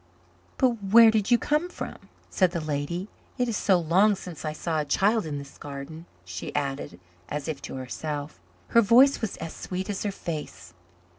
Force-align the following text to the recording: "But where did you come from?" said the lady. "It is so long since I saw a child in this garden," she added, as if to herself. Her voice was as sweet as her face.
"But 0.57 0.81
where 0.81 1.11
did 1.11 1.29
you 1.29 1.37
come 1.37 1.69
from?" 1.69 1.95
said 2.31 2.49
the 2.53 2.59
lady. 2.59 3.07
"It 3.37 3.47
is 3.47 3.55
so 3.55 3.77
long 3.77 4.15
since 4.15 4.43
I 4.43 4.51
saw 4.51 4.79
a 4.79 4.85
child 4.85 5.27
in 5.27 5.37
this 5.37 5.59
garden," 5.59 6.07
she 6.25 6.55
added, 6.55 6.99
as 7.29 7.47
if 7.47 7.61
to 7.61 7.75
herself. 7.75 8.39
Her 8.69 8.81
voice 8.81 9.21
was 9.21 9.37
as 9.37 9.53
sweet 9.53 9.91
as 9.91 10.01
her 10.01 10.11
face. 10.11 10.73